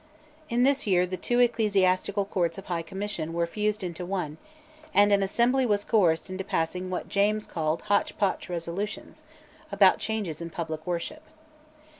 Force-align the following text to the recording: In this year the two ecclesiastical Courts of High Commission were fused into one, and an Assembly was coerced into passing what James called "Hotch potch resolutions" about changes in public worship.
In 0.49 0.63
this 0.63 0.87
year 0.87 1.05
the 1.05 1.15
two 1.15 1.37
ecclesiastical 1.37 2.25
Courts 2.25 2.57
of 2.57 2.65
High 2.65 2.81
Commission 2.81 3.33
were 3.33 3.45
fused 3.45 3.83
into 3.83 4.03
one, 4.03 4.39
and 4.95 5.13
an 5.13 5.21
Assembly 5.21 5.63
was 5.63 5.85
coerced 5.85 6.27
into 6.27 6.43
passing 6.43 6.89
what 6.89 7.07
James 7.07 7.45
called 7.45 7.83
"Hotch 7.83 8.17
potch 8.17 8.49
resolutions" 8.49 9.23
about 9.71 9.99
changes 9.99 10.41
in 10.41 10.49
public 10.49 10.87
worship. 10.87 11.21